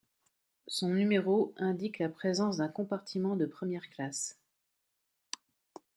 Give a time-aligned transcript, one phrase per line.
[0.65, 4.35] Son numéro indique la présence d'un compartiment de première classe.